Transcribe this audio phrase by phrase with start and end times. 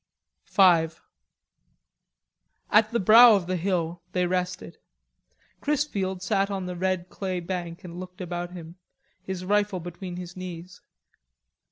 [0.47, 0.87] V
[2.71, 4.79] At the brow of the hill they rested.
[5.61, 8.77] Chrisfield sat on the red clay bank and looked about him,
[9.21, 10.81] his rifle between his knees.